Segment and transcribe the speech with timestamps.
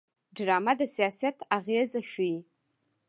[0.35, 2.37] ډرامه د سیاست اغېز ښيي